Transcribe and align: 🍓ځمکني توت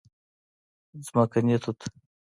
🍓ځمکني 0.95 1.55
توت 1.63 1.79